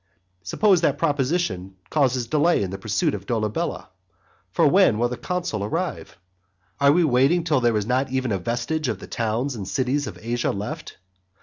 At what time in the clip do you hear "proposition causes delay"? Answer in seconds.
0.97-2.63